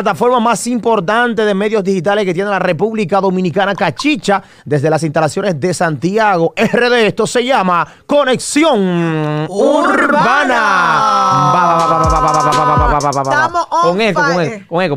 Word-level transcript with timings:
la 0.00 0.04
plataforma 0.04 0.40
más 0.40 0.66
importante 0.66 1.44
de 1.44 1.52
medios 1.52 1.84
digitales 1.84 2.24
que 2.24 2.32
tiene 2.32 2.48
la 2.48 2.58
República 2.58 3.20
Dominicana, 3.20 3.74
Cachicha, 3.74 4.42
desde 4.64 4.88
las 4.88 5.02
instalaciones 5.02 5.60
de 5.60 5.74
Santiago, 5.74 6.54
RD. 6.56 7.06
Esto 7.06 7.26
se 7.26 7.44
llama 7.44 7.86
Conexión 8.06 9.46
Urbana. 9.50 10.56
Estamos 13.10 13.66
on 13.70 13.90
Con 13.90 14.00
eco, 14.00 14.22
con 14.22 14.40
eco, 14.42 14.64
con 14.68 14.82
eco. 14.82 14.96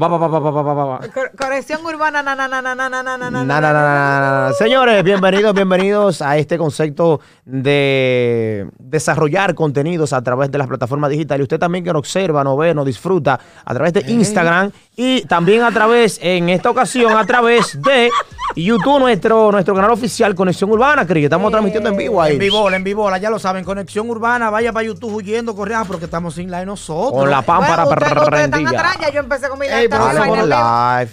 Corrección 1.38 1.86
urbana, 1.86 2.24
na, 2.24 2.34
na, 2.34 2.48
na, 2.48 2.62
na, 2.62 2.76
na, 2.76 2.90
na, 2.90 3.04
na, 3.04 3.18
na, 3.18 3.30
na, 3.30 3.44
Na, 3.44 3.44
na, 3.44 3.60
na, 3.62 3.74
na, 3.74 4.20
na, 4.20 4.48
na. 4.48 4.54
Señores, 4.54 5.04
bienvenidos, 5.04 5.54
bienvenidos 5.54 6.22
a 6.22 6.38
este 6.38 6.58
concepto 6.58 7.20
de 7.44 8.70
desarrollar 8.80 9.54
contenidos 9.54 10.14
a 10.14 10.22
través 10.22 10.50
de 10.50 10.60
las 10.60 10.68
plataformas 10.68 11.10
digitales. 11.10 11.44
Usted 11.44 11.60
también 11.60 11.84
que 11.84 11.92
nos 11.92 12.00
observa, 12.00 12.42
nos 12.46 12.58
ve, 12.58 12.74
nos 12.74 12.86
disfruta 12.86 13.38
a 13.66 13.74
través 13.74 13.92
de 13.92 14.10
Instagram 14.10 14.72
y 14.96 15.22
también 15.24 15.64
a 15.64 15.72
través, 15.72 16.20
en 16.22 16.50
esta 16.50 16.70
ocasión, 16.70 17.18
a 17.18 17.26
través 17.26 17.82
de 17.82 18.10
YouTube, 18.56 19.00
nuestro, 19.00 19.52
nuestro 19.52 19.74
canal 19.76 19.92
oficial 19.92 20.36
Conexión 20.36 20.70
Urbana, 20.72 21.06
Cris. 21.06 21.24
Estamos 21.26 21.52
transmitiendo 21.52 21.90
en 21.90 21.98
vivo 21.98 22.22
ahí. 22.22 22.34
En 22.34 22.40
vivo, 22.40 22.70
en 22.72 22.84
vivo, 22.84 23.16
ya 23.18 23.30
lo 23.30 23.40
saben, 23.40 23.64
conexión 23.64 24.10
urbana, 24.10 24.50
vaya 24.50 24.72
para 24.72 24.86
YouTube 24.86 25.14
huyendo, 25.14 25.56
corriendo, 25.56 25.86
porque 25.86 26.06
estamos 26.06 26.36
sin 26.36 26.52
live 26.52 26.66
nosotros. 26.66 27.12
Con 27.22 27.30
la 27.30 27.42
pámpara 27.42 27.84
Bueno, 27.86 28.00
usted- 28.06 28.44
están 28.44 28.68
atrás, 28.68 28.98
ya 29.02 29.10
yo 29.12 29.20
empecé 29.20 29.50
con 29.50 29.60
mi 29.60 29.68
live. 29.68 29.80
Ey. 29.84 29.88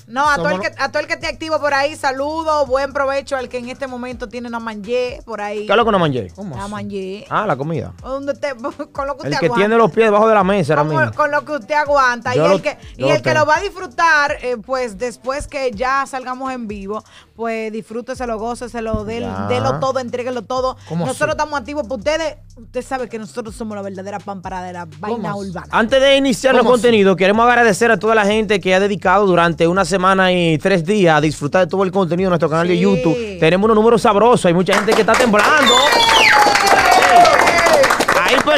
No, 0.07 0.29
a 0.29 0.37
todo, 0.37 0.51
el 0.51 0.61
que, 0.61 0.71
a 0.79 0.89
todo 0.91 1.01
el 1.01 1.07
que 1.07 1.15
esté 1.15 1.27
activo 1.27 1.59
por 1.61 1.75
ahí, 1.75 1.97
saludo, 1.97 2.67
buen 2.67 2.93
provecho 2.93 3.37
al 3.37 3.49
que 3.49 3.59
en 3.59 3.69
este 3.69 3.87
momento 3.87 4.29
tiene 4.29 4.49
una 4.49 4.61
manje 4.61 5.21
por 5.25 5.41
ahí. 5.41 5.67
¿Qué 5.67 5.73
es 5.73 5.77
lo 5.77 5.85
que 5.85 5.89
una 5.89 5.99
manje? 5.99 6.31
¿Cómo 6.35 6.57
La 6.57 6.69
manje. 6.69 7.27
Ah, 7.31 7.47
la 7.47 7.57
comida. 7.57 7.93
Usted- 8.03 8.57
con 8.93 9.07
lo 9.07 9.15
que 9.17 9.23
usted 9.29 9.33
El 9.33 9.39
que 9.39 9.47
aguanta. 9.47 9.55
tiene 9.57 9.77
los 9.77 9.91
pies 9.91 10.07
debajo 10.07 10.29
de 10.29 10.35
la 10.35 10.45
mesa 10.45 10.75
ahora 10.75 10.85
mismo. 10.85 11.13
con 11.15 11.31
lo 11.31 11.45
que 11.45 11.53
usted 11.53 11.75
aguanta. 11.75 12.35
Yo 12.35 12.45
y 12.45 12.49
lo- 12.49 12.55
el 12.57 12.63
que, 12.63 12.77
y 12.97 13.03
lo 13.03 13.11
el 13.15 13.23
que 13.23 13.35
lo 13.35 13.47
va 13.47 13.57
a 13.57 13.61
disfrutar, 13.61 14.37
eh, 14.43 14.57
pues 14.65 14.99
después 14.99 15.47
que 15.47 15.71
ya 15.73 16.05
salgamos 16.07 16.53
en 16.53 16.67
vivo, 16.69 17.03
pues 17.41 17.73
disfrúteselo, 17.73 18.39
góceselo, 18.39 19.07
délo 19.07 19.81
todo, 19.81 19.99
entréguelo 19.99 20.43
todo. 20.43 20.77
¿Cómo 20.87 21.07
Nosotros 21.07 21.31
así? 21.31 21.39
estamos 21.39 21.59
activos 21.59 21.85
para 21.85 21.95
ustedes. 21.95 22.37
Usted 22.55 22.83
sabe 22.83 23.09
que 23.09 23.19
nosotros 23.19 23.55
somos 23.55 23.75
la 23.77 23.81
verdadera 23.81 24.19
pámpara 24.19 24.63
de 24.63 24.75
la 24.75 24.87
vaina 24.99 25.35
urbana. 25.35 25.67
Antes 25.71 26.03
de 26.03 26.19
iniciar 26.19 26.55
los 26.55 26.67
contenidos, 26.67 27.17
queremos 27.17 27.49
agradecer 27.49 27.91
a 27.91 27.99
toda 27.99 28.15
la 28.15 28.27
gente 28.27 28.61
que 28.61 28.75
ha 28.75 28.81
dedicado 28.81 29.25
durante 29.25 29.67
una 29.67 29.87
semana 29.87 30.31
y 30.31 30.59
tres 30.59 30.85
días 30.85 31.17
a 31.17 31.23
disfrutar 31.23 31.63
de 31.65 31.71
todo 31.71 31.83
el 31.83 31.91
contenido 31.91 32.27
de 32.27 32.33
nuestro 32.33 32.51
canal 32.51 32.69
de. 32.69 32.79
YouTube. 32.79 33.39
Tenemos 33.41 33.65
unos 33.65 33.75
números 33.75 34.03
sabrosos, 34.03 34.45
hay 34.45 34.53
mucha 34.53 34.75
gente 34.75 34.93
que 34.93 35.01
está 35.01 35.15
temblando. 35.15 35.73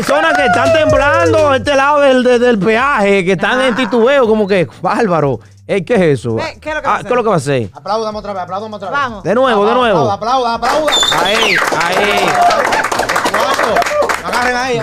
Personas 0.04 0.36
que 0.36 0.46
están 0.46 0.72
temblando 0.72 1.50
a 1.50 1.56
este 1.58 1.76
lado 1.76 2.00
del, 2.00 2.24
del- 2.24 2.40
del 2.40 2.58
peaje, 2.58 3.24
que 3.24 3.32
están 3.32 3.60
en 3.60 3.76
titubeo, 3.76 4.26
como 4.26 4.48
que, 4.48 4.68
bárbaro. 4.80 5.38
Ey, 5.64 5.84
¿Qué 5.84 5.94
es 5.94 6.18
eso? 6.18 6.34
Ve, 6.34 6.58
¿qué 6.60 6.70
es 6.70 6.74
lo 6.74 6.82
que 6.82 6.88
va 6.88 6.94
a 6.94 6.96
Ah, 6.96 6.98
hacer? 6.98 7.06
¿Qué 7.06 7.12
es 7.12 7.16
lo 7.16 7.22
que 7.22 7.28
va 7.28 7.34
a 7.34 7.38
hacer? 7.38 7.70
Aplaudamos 7.72 8.18
otra 8.18 8.32
vez, 8.32 8.42
aplaudamos 8.42 8.76
otra 8.78 8.90
vez. 8.90 8.98
Vamos. 9.00 9.22
De 9.22 9.34
nuevo, 9.36 9.64
de 9.64 9.74
nuevo. 9.74 10.10
Aplauda, 10.10 10.54
aplauda, 10.54 10.90
aplauda. 10.90 11.24
Ahí, 11.24 11.54
ahí. 11.86 12.26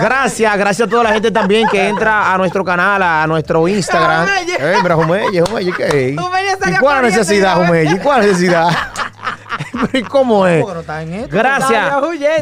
Gracias, 0.02 0.58
gracias 0.58 0.88
a 0.88 0.90
toda 0.90 1.04
la 1.04 1.10
gente 1.12 1.32
también 1.32 1.68
que 1.68 1.90
entra 1.90 2.34
a 2.34 2.38
nuestro 2.38 2.64
canal, 2.64 3.04
a 3.04 3.28
nuestro 3.28 3.68
Instagram. 3.68 4.26
Eh, 4.58 4.78
mira, 4.82 4.96
Jumelle, 4.96 5.42
Jumelle, 5.42 5.74
¿qué? 5.74 6.16
¿Y 6.18 6.78
cuál 6.80 7.02
necesidad, 7.04 7.56
Jumelle? 7.58 7.96
¿Y 7.96 8.00
cuál 8.00 8.22
necesidad? 8.22 8.70
Pero, 9.72 9.88
¿y 9.94 10.04
¿Cómo 10.04 10.48
es? 10.48 10.66
Gracias, 11.30 11.94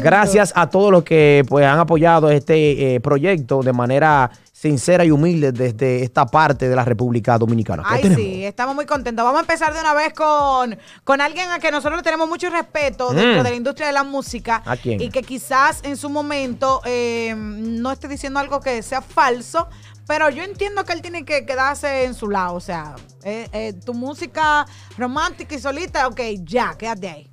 gracias 0.02 0.52
a 0.54 0.68
todos 0.68 0.90
los 0.92 1.02
que 1.04 1.44
pues 1.48 1.66
han 1.66 1.78
apoyado 1.78 2.30
este 2.30 2.94
eh, 2.94 3.00
proyecto 3.00 3.62
de 3.62 3.72
manera 3.72 4.30
sincera 4.52 5.04
y 5.04 5.10
humilde 5.12 5.52
desde 5.52 6.02
esta 6.02 6.26
parte 6.26 6.68
de 6.68 6.74
la 6.74 6.84
República 6.84 7.38
Dominicana. 7.38 7.84
¿Qué 7.84 7.94
Ay, 7.94 8.02
tenemos? 8.02 8.24
sí, 8.24 8.44
estamos 8.44 8.74
muy 8.74 8.86
contentos. 8.86 9.24
Vamos 9.24 9.38
a 9.38 9.42
empezar 9.42 9.72
de 9.72 9.78
una 9.80 9.94
vez 9.94 10.12
con, 10.14 10.76
con 11.04 11.20
alguien 11.20 11.48
a 11.50 11.60
que 11.60 11.70
nosotros 11.70 11.96
le 11.98 12.02
tenemos 12.02 12.28
mucho 12.28 12.50
respeto 12.50 13.12
dentro 13.12 13.40
Mm. 13.40 13.44
de 13.44 13.50
la 13.50 13.56
industria 13.56 13.86
de 13.86 13.92
la 13.92 14.02
música. 14.02 14.62
¿A 14.66 14.76
quién? 14.76 15.00
Y 15.00 15.10
que 15.10 15.22
quizás 15.22 15.80
en 15.84 15.96
su 15.96 16.10
momento 16.10 16.80
eh, 16.86 17.34
no 17.36 17.92
esté 17.92 18.08
diciendo 18.08 18.40
algo 18.40 18.60
que 18.60 18.82
sea 18.82 19.00
falso, 19.00 19.68
pero 20.08 20.28
yo 20.28 20.42
entiendo 20.42 20.84
que 20.84 20.92
él 20.92 21.02
tiene 21.02 21.24
que 21.24 21.46
quedarse 21.46 22.04
en 22.04 22.14
su 22.14 22.28
lado. 22.28 22.54
O 22.54 22.60
sea, 22.60 22.96
eh, 23.22 23.48
eh, 23.52 23.72
tu 23.84 23.94
música 23.94 24.66
romántica 24.96 25.54
y 25.54 25.58
solita, 25.58 26.06
ok, 26.08 26.20
ya, 26.44 26.74
quédate 26.78 27.08
ahí. 27.08 27.30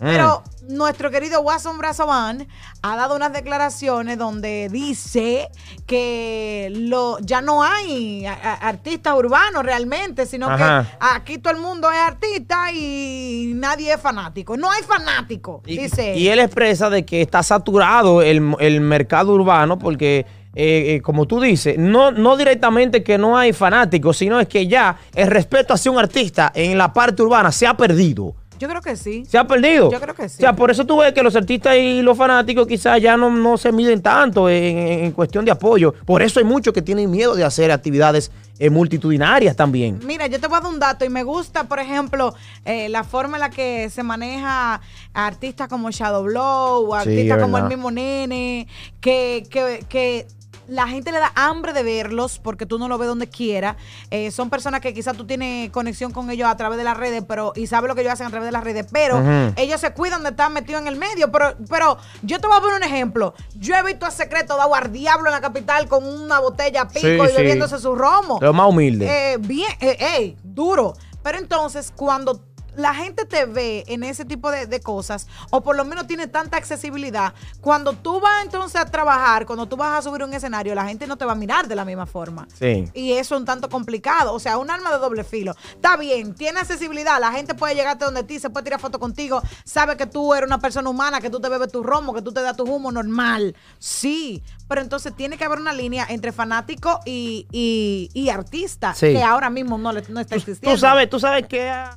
Mm. 0.00 0.06
Pero 0.06 0.42
nuestro 0.68 1.08
querido 1.12 1.40
Watson 1.42 1.78
Brazovan 1.78 2.48
ha 2.82 2.96
dado 2.96 3.14
unas 3.14 3.32
declaraciones 3.32 4.18
donde 4.18 4.68
dice 4.68 5.48
que 5.86 6.68
lo, 6.74 7.18
ya 7.20 7.40
no 7.40 7.62
hay 7.62 8.26
a- 8.26 8.32
a- 8.32 8.54
artistas 8.68 9.14
urbanos 9.16 9.62
realmente, 9.62 10.26
sino 10.26 10.50
Ajá. 10.50 10.82
que 10.82 10.96
aquí 11.00 11.38
todo 11.38 11.54
el 11.54 11.60
mundo 11.60 11.90
es 11.92 11.98
artista 11.98 12.72
y 12.72 13.52
nadie 13.54 13.92
es 13.94 14.00
fanático. 14.00 14.56
No 14.56 14.68
hay 14.68 14.82
fanático, 14.82 15.62
Y, 15.64 15.78
dice. 15.78 16.16
y 16.16 16.26
él 16.28 16.40
expresa 16.40 16.90
de 16.90 17.04
que 17.06 17.22
está 17.22 17.44
saturado 17.44 18.20
el, 18.20 18.56
el 18.58 18.80
mercado 18.80 19.32
urbano 19.32 19.78
porque, 19.78 20.26
eh, 20.54 20.94
eh, 20.94 21.00
como 21.02 21.26
tú 21.26 21.40
dices, 21.40 21.76
no, 21.78 22.10
no 22.10 22.36
directamente 22.36 23.02
que 23.02 23.18
no 23.18 23.36
hay 23.36 23.52
fanáticos, 23.52 24.16
sino 24.16 24.40
es 24.40 24.48
que 24.48 24.66
ya 24.66 24.96
el 25.14 25.28
respeto 25.28 25.74
hacia 25.74 25.90
un 25.90 25.98
artista 25.98 26.52
en 26.54 26.78
la 26.78 26.92
parte 26.92 27.22
urbana 27.22 27.50
se 27.52 27.66
ha 27.66 27.76
perdido. 27.76 28.34
Yo 28.58 28.68
creo 28.68 28.80
que 28.80 28.96
sí. 28.96 29.24
Se 29.26 29.36
ha 29.36 29.46
perdido. 29.46 29.90
Yo 29.90 30.00
creo 30.00 30.14
que 30.14 30.28
sí. 30.28 30.36
O 30.38 30.40
sea, 30.40 30.54
por 30.54 30.70
eso 30.70 30.86
tú 30.86 30.98
ves 30.98 31.12
que 31.12 31.22
los 31.22 31.34
artistas 31.34 31.76
y 31.76 32.02
los 32.02 32.16
fanáticos 32.16 32.66
quizás 32.66 33.00
ya 33.00 33.16
no, 33.16 33.28
no 33.28 33.58
se 33.58 33.72
miden 33.72 34.00
tanto 34.00 34.48
en, 34.48 34.78
en 34.78 35.12
cuestión 35.12 35.44
de 35.44 35.50
apoyo. 35.50 35.92
Por 36.06 36.22
eso 36.22 36.38
hay 36.38 36.44
muchos 36.44 36.72
que 36.72 36.80
tienen 36.80 37.10
miedo 37.10 37.34
de 37.34 37.44
hacer 37.44 37.72
actividades 37.72 38.30
eh, 38.58 38.70
multitudinarias 38.70 39.56
también. 39.56 39.98
Mira, 40.04 40.28
yo 40.28 40.38
te 40.38 40.46
voy 40.46 40.58
a 40.58 40.60
dar 40.60 40.72
un 40.72 40.78
dato 40.78 41.04
y 41.04 41.08
me 41.08 41.24
gusta, 41.24 41.64
por 41.64 41.80
ejemplo, 41.80 42.34
eh, 42.64 42.88
la 42.88 43.02
forma 43.02 43.36
en 43.36 43.40
la 43.40 43.50
que 43.50 43.90
se 43.90 44.04
maneja 44.04 44.80
a 45.12 45.26
artistas 45.26 45.68
como 45.68 45.90
Shadow 45.90 46.22
Blow, 46.22 46.92
o 46.92 47.00
Sí, 47.02 47.08
artistas 47.08 47.42
como 47.42 47.58
el 47.58 47.64
mismo 47.64 47.90
Nene, 47.90 48.68
que, 49.00 49.44
que, 49.50 49.84
que 49.88 50.26
la 50.68 50.86
gente 50.88 51.12
le 51.12 51.18
da 51.18 51.32
hambre 51.34 51.72
de 51.72 51.82
verlos 51.82 52.38
porque 52.38 52.66
tú 52.66 52.78
no 52.78 52.88
lo 52.88 52.98
ves 52.98 53.08
donde 53.08 53.28
quiera. 53.28 53.76
Eh, 54.10 54.30
son 54.30 54.50
personas 54.50 54.80
que 54.80 54.94
quizás 54.94 55.16
tú 55.16 55.26
tienes 55.26 55.70
conexión 55.70 56.12
con 56.12 56.30
ellos 56.30 56.48
a 56.48 56.56
través 56.56 56.78
de 56.78 56.84
las 56.84 56.96
redes 56.96 57.22
pero 57.26 57.52
y 57.56 57.66
sabes 57.66 57.88
lo 57.88 57.94
que 57.94 58.00
ellos 58.02 58.12
hacen 58.12 58.26
a 58.26 58.30
través 58.30 58.46
de 58.46 58.52
las 58.52 58.64
redes, 58.64 58.86
pero 58.92 59.22
ellos 59.56 59.80
se 59.80 59.92
cuidan 59.92 60.22
de 60.22 60.30
estar 60.30 60.50
metidos 60.50 60.82
en 60.82 60.88
el 60.88 60.96
medio. 60.96 61.30
Pero, 61.30 61.54
pero 61.68 61.98
yo 62.22 62.40
te 62.40 62.46
voy 62.46 62.56
a 62.56 62.60
poner 62.60 62.76
un 62.76 62.82
ejemplo. 62.82 63.34
Yo 63.58 63.74
he 63.76 63.82
visto 63.82 64.06
a 64.06 64.10
Secreto 64.10 64.56
dado 64.56 64.74
al 64.74 64.92
diablo 64.92 65.26
en 65.28 65.32
la 65.32 65.40
capital 65.40 65.88
con 65.88 66.04
una 66.06 66.40
botella 66.40 66.88
pico 66.88 67.00
Sí, 67.00 67.08
y 67.08 67.28
sí. 67.28 67.36
bebiéndose 67.36 67.78
su 67.78 67.94
romo. 67.94 68.38
Lo 68.40 68.52
más 68.52 68.68
humilde. 68.68 69.32
Eh, 69.32 69.36
bien, 69.38 69.70
eh, 69.80 70.36
duro. 70.42 70.94
Pero 71.22 71.38
entonces, 71.38 71.92
cuando 71.94 72.40
la 72.76 72.94
gente 72.94 73.24
te 73.24 73.46
ve 73.46 73.84
en 73.88 74.02
ese 74.04 74.24
tipo 74.24 74.50
de, 74.50 74.66
de 74.66 74.80
cosas, 74.80 75.26
o 75.50 75.62
por 75.62 75.76
lo 75.76 75.84
menos 75.84 76.06
tiene 76.06 76.26
tanta 76.26 76.56
accesibilidad, 76.56 77.34
cuando 77.60 77.92
tú 77.92 78.20
vas 78.20 78.44
entonces 78.44 78.80
a 78.80 78.84
trabajar, 78.86 79.46
cuando 79.46 79.66
tú 79.66 79.76
vas 79.76 79.98
a 79.98 80.02
subir 80.08 80.22
un 80.22 80.34
escenario, 80.34 80.74
la 80.74 80.84
gente 80.86 81.06
no 81.06 81.16
te 81.16 81.24
va 81.24 81.32
a 81.32 81.36
mirar 81.36 81.68
de 81.68 81.74
la 81.74 81.84
misma 81.84 82.06
forma. 82.06 82.46
Sí. 82.58 82.88
Y 82.94 83.12
eso 83.12 83.34
es 83.34 83.40
un 83.40 83.46
tanto 83.46 83.68
complicado. 83.68 84.32
O 84.34 84.40
sea, 84.40 84.58
un 84.58 84.70
arma 84.70 84.90
de 84.90 84.98
doble 84.98 85.24
filo. 85.24 85.54
Está 85.74 85.96
bien, 85.96 86.34
tiene 86.34 86.60
accesibilidad. 86.60 87.20
La 87.20 87.32
gente 87.32 87.54
puede 87.54 87.74
llegarte 87.74 88.04
donde 88.04 88.22
ti, 88.24 88.38
se 88.38 88.50
puede 88.50 88.64
tirar 88.64 88.80
foto 88.80 88.98
contigo. 88.98 89.42
Sabe 89.64 89.96
que 89.96 90.06
tú 90.06 90.34
eres 90.34 90.46
una 90.46 90.58
persona 90.58 90.88
humana, 90.90 91.20
que 91.20 91.30
tú 91.30 91.40
te 91.40 91.48
bebes 91.48 91.70
tu 91.72 91.82
romo, 91.82 92.12
que 92.14 92.22
tú 92.22 92.32
te 92.32 92.40
das 92.42 92.56
tu 92.56 92.64
humo 92.64 92.90
normal. 92.92 93.54
Sí. 93.78 94.42
Pero 94.66 94.80
entonces 94.80 95.14
tiene 95.14 95.36
que 95.36 95.44
haber 95.44 95.58
una 95.58 95.72
línea 95.74 96.06
entre 96.08 96.32
fanático 96.32 97.00
y, 97.04 97.46
y, 97.52 98.10
y 98.14 98.30
artista, 98.30 98.94
Sí. 98.94 99.12
que 99.12 99.22
ahora 99.22 99.50
mismo 99.50 99.76
no, 99.76 99.92
le- 99.92 100.02
no 100.08 100.20
está 100.20 100.36
existiendo. 100.36 100.74
Tú 100.74 100.80
sabes, 100.80 101.10
tú 101.10 101.20
sabes 101.20 101.46
que 101.46 101.68
ha 101.68 101.94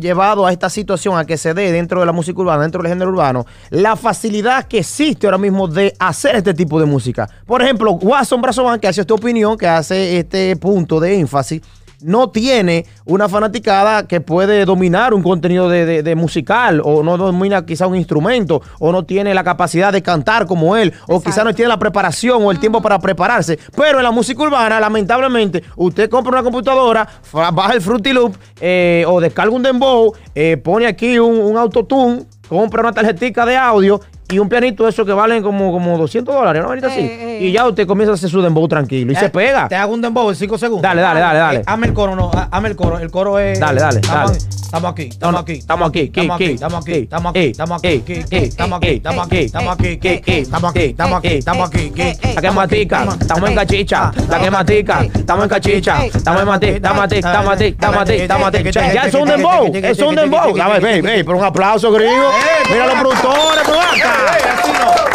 llevado 0.00 0.46
a 0.46 0.52
esta 0.52 0.68
situación 0.68 1.16
a 1.18 1.24
que 1.24 1.36
se 1.36 1.54
dé 1.54 1.72
dentro 1.72 2.00
de 2.00 2.06
la 2.06 2.12
música 2.12 2.40
urbana, 2.40 2.62
dentro 2.62 2.82
del 2.82 2.90
género 2.90 3.10
urbano, 3.10 3.46
la 3.70 3.96
facilidad 3.96 4.66
que 4.66 4.78
existe 4.78 5.26
ahora 5.26 5.38
mismo 5.38 5.68
de 5.68 5.94
hacer 5.98 6.36
este 6.36 6.54
tipo 6.54 6.80
de 6.80 6.86
música. 6.86 7.28
Por 7.46 7.62
ejemplo, 7.62 7.92
Watson 7.92 8.40
Brazovan, 8.40 8.80
que 8.80 8.88
hace 8.88 9.00
esta 9.00 9.14
opinión, 9.14 9.56
que 9.56 9.66
hace 9.66 10.18
este 10.18 10.56
punto 10.56 11.00
de 11.00 11.18
énfasis, 11.18 11.62
no 12.04 12.28
tiene 12.30 12.84
una 13.06 13.28
fanaticada 13.28 14.06
que 14.06 14.20
puede 14.20 14.64
dominar 14.66 15.14
un 15.14 15.22
contenido 15.22 15.68
de, 15.68 15.86
de- 15.86 16.02
de 16.02 16.14
musical, 16.14 16.82
o 16.84 17.02
no 17.02 17.16
domina 17.16 17.64
quizá 17.64 17.86
un 17.86 17.96
instrumento, 17.96 18.60
o 18.78 18.92
no 18.92 19.04
tiene 19.04 19.32
la 19.34 19.42
capacidad 19.42 19.92
de 19.92 20.02
cantar 20.02 20.46
como 20.46 20.76
él, 20.76 20.92
o 21.08 21.22
quizá 21.22 21.44
no 21.44 21.54
tiene 21.54 21.70
la 21.70 21.78
preparación 21.78 22.42
o 22.44 22.50
el 22.50 22.60
tiempo 22.60 22.82
para 22.82 22.98
prepararse. 22.98 23.58
Pero 23.74 23.98
en 23.98 24.04
la 24.04 24.10
música 24.10 24.42
urbana, 24.42 24.78
lamentablemente, 24.80 25.64
usted 25.76 26.10
compra 26.10 26.32
una 26.32 26.42
computadora, 26.42 27.08
baja 27.32 27.72
el 27.72 27.80
Fruity 27.80 28.12
Loop, 28.12 28.36
eh, 28.60 29.04
o 29.08 29.20
descarga 29.20 29.54
un 29.54 29.62
dembow, 29.62 30.12
eh, 30.34 30.56
pone 30.58 30.86
aquí 30.86 31.18
un, 31.18 31.38
un 31.38 31.56
autotune, 31.56 32.24
compra 32.48 32.82
una 32.82 32.92
tarjetita 32.92 33.46
de 33.46 33.56
audio 33.56 34.00
y 34.30 34.38
un 34.38 34.48
pianito 34.48 34.88
eso 34.88 35.04
que 35.04 35.12
valen 35.12 35.42
como, 35.42 35.70
como 35.72 35.98
200 35.98 36.34
dólares, 36.34 36.62
¿no? 36.62 36.68
Ahorita 36.68 36.88
sí. 36.90 37.00
Eh, 37.00 37.38
eh. 37.40 37.44
Y 37.44 37.52
ya 37.52 37.66
usted 37.68 37.86
comienza 37.86 38.12
a 38.12 38.14
hacer 38.14 38.30
su 38.30 38.40
dembow 38.42 38.66
tranquilo 38.68 39.12
y 39.12 39.16
se 39.16 39.26
Eh, 39.26 39.30
pega. 39.30 39.68
Te 39.68 39.76
hago 39.76 39.92
un 39.94 40.00
dembow 40.00 40.28
en 40.30 40.36
5 40.36 40.56
segundos. 40.58 40.82
Dale, 40.82 41.02
dale, 41.02 41.20
dale, 41.20 41.38
dale. 41.38 41.58
Eh, 41.60 41.64
hazme 41.66 41.86
el 41.88 41.92
coro, 41.94 42.16
no, 42.16 42.30
ha- 42.34 42.48
hazme 42.50 42.68
el 42.70 42.76
coro. 42.76 42.98
El 42.98 43.10
coro 43.10 43.38
es. 43.38 43.60
Dale, 43.60 43.80
dale, 43.80 44.00
Estamos, 44.00 44.32
dale. 44.32 44.38
estamos 44.38 44.90
aquí, 44.92 45.02
estamos 45.04 45.40
aquí. 45.42 45.52
estamos 45.52 45.86
aquí, 45.86 46.00
Estamos 46.04 46.34
aquí, 46.36 46.42
aquí, 46.44 46.52
estamos 46.54 46.82
aquí, 46.82 46.92
aquí, 46.92 47.02
estamos 47.04 47.28
aquí, 47.30 47.38
eh, 47.38 47.50
estamos 47.50 47.78
aquí, 47.78 47.88
eh, 47.88 48.24
eh, 48.30 48.44
estamos 48.44 48.78
aquí, 48.78 48.88
eh, 48.88 48.94
estamos 48.96 49.26
aquí, 49.26 49.36
eh, 49.36 49.44
estamos 49.44 49.72
aquí, 49.74 49.88
eh, 49.88 50.22
eh, 50.26 50.38
estamos 50.40 50.70
aquí, 50.70 50.80
eh, 50.80 50.86
estamos 50.90 51.18
aquí, 51.18 51.28
eh, 51.28 51.38
estamos 51.38 51.68
aquí, 51.68 51.92
eh, 51.96 52.16
eh, 52.22 52.32
La 52.34 52.40
que 52.42 52.50
matica, 52.50 52.96
estamos- 52.98 53.20
estamos 53.20 53.50
en 53.50 53.54
cachicha, 53.56 54.02
Ah, 54.04 54.12
la 54.30 54.38
que 54.40 54.50
matica, 54.50 55.04
estamos 55.14 55.42
en 55.44 55.48
cachicha, 55.50 56.04
estamos 56.06 56.40
en 56.42 56.48
matica, 56.48 56.76
estamos 56.76 56.98
matica, 56.98 57.18
estamos 57.28 57.46
matica, 57.46 57.66
estamos 57.68 58.04
tica, 58.04 58.22
estamos 58.22 58.52
tica. 58.52 58.92
Ya 58.94 59.02
es 59.06 59.14
un 59.14 59.28
dembow, 59.28 59.70
es 59.74 59.98
un 60.00 60.14
dembow. 60.14 60.52
Ver, 60.54 60.80
ve, 60.82 61.02
ve, 61.02 61.24
pero 61.24 61.38
un 61.38 61.44
aplauso, 61.44 61.92
gringo. 61.92 62.30
Mira 62.70 62.86
los 62.86 62.94
productores, 62.96 63.68
Eh, 63.68 64.02
acá. 64.02 64.13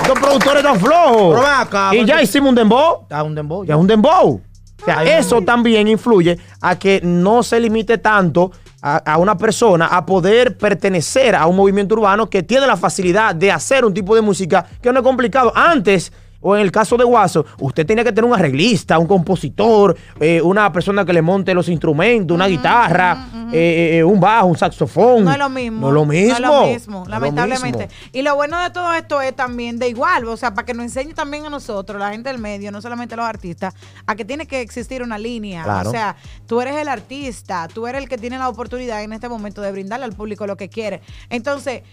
Los 0.07 0.19
productores 0.19 0.63
están 0.63 0.80
flojos. 0.80 1.40
Acá, 1.46 1.92
Y 1.94 2.06
ya 2.06 2.22
hicimos 2.22 2.50
un 2.50 2.56
dembow. 2.56 3.01
Está 3.04 3.24
un 3.24 3.36
dembow. 3.36 3.63
Ya 3.63 3.75
es 3.75 3.80
un 3.80 3.88
dembow. 3.88 4.42
O 4.81 4.86
sea, 4.86 5.00
Ay, 5.00 5.10
eso 5.10 5.42
también 5.42 5.88
influye 5.88 6.38
a 6.62 6.78
que 6.80 7.01
no 7.04 7.44
se 7.44 7.60
limite 7.60 7.98
tanto 7.98 8.51
a, 8.81 8.98
a 8.98 9.18
una 9.18 9.38
persona 9.38 9.88
a 9.88 10.06
poder 10.06 10.57
pertenecer 10.57 11.36
a 11.36 11.46
un 11.48 11.56
movimiento 11.57 11.96
urbano 11.96 12.30
que 12.30 12.44
tiene 12.44 12.66
la 12.66 12.78
facilidad 12.78 13.36
de 13.36 13.51
hacer 13.51 13.84
un 13.84 13.94
tipo 13.94 14.16
de 14.16 14.22
música 14.22 14.66
que 14.81 14.92
no 14.94 15.00
es 15.00 15.04
complicado. 15.04 15.52
Antes, 15.54 16.13
o 16.42 16.56
en 16.56 16.62
el 16.62 16.72
caso 16.72 16.98
de 16.98 17.04
Guaso, 17.04 17.46
usted 17.60 17.86
tenía 17.86 18.04
que 18.04 18.12
tener 18.12 18.30
un 18.30 18.34
arreglista, 18.34 18.98
un 18.98 19.08
compositor, 19.08 19.98
eh, 20.20 20.42
una 20.42 20.72
persona 20.72 21.06
que 21.06 21.14
le 21.14 21.22
monte 21.22 21.54
los 21.54 21.68
instrumentos, 21.70 22.34
una 22.36 22.48
guitarra, 22.48 23.28
eh, 23.52 23.98
eh, 23.98 24.04
un 24.04 24.20
bajo, 24.20 24.48
un 24.48 24.58
saxofón. 24.58 25.26
No 25.26 25.32
es 25.32 25.38
lo 25.38 25.50
mismo. 25.50 25.82
No 25.82 25.88
es 25.90 25.94
lo 25.94 26.06
mismo. 26.06 26.30
No 26.30 26.36
es 26.36 26.40
lo 26.42 26.66
mismo, 26.66 26.98
No 26.98 27.04
es 27.04 27.08
lo 27.08 27.12
lamentablemente. 27.12 27.88
mismo. 27.88 28.10
Y 28.14 28.22
lo 28.22 28.36
bueno 28.36 28.60
de 28.60 28.70
todo 28.70 28.94
esto 28.94 29.22
es 29.22 29.36
también 29.36 29.80
de 29.80 29.90
igual, 29.90 30.26
o 30.28 30.38
sea, 30.38 30.54
para 30.54 30.66
que 30.66 30.74
nos 30.74 30.84
enseñe 30.84 31.14
también 31.14 31.46
a 31.46 31.50
nosotros, 31.50 32.00
la 32.00 32.12
gente 32.12 32.30
del 32.30 32.40
medio, 32.40 32.72
no 32.72 32.82
solamente 32.82 33.16
los 33.16 33.26
artistas, 33.26 33.74
a 34.06 34.16
que 34.16 34.26
tiene 34.26 34.46
que 34.46 34.62
existir 34.62 35.04
una 35.04 35.18
línea. 35.18 35.64
Claro. 35.64 35.90
O 35.90 35.92
sea, 35.92 36.16
tú 36.46 36.62
eres 36.62 36.76
el 36.76 36.88
artista, 36.88 37.68
tú 37.74 37.88
eres 37.88 38.02
el 38.04 38.10
que 38.10 38.18
tiene 38.18 38.38
la 38.38 38.50
oportunidad 38.50 39.04
en 39.04 39.14
este 39.14 39.28
momento 39.28 39.62
de 39.62 39.72
brindarle 39.72 40.06
al 40.06 40.14
público 40.14 40.48
lo 40.48 40.58
que 40.58 40.70
quiere. 40.70 41.02
Entonces, 41.30 41.84